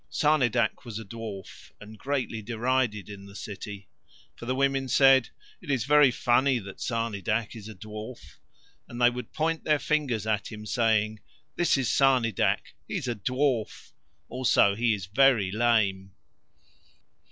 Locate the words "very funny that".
5.85-6.79